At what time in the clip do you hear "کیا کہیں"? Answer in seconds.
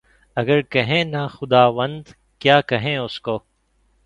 2.39-2.97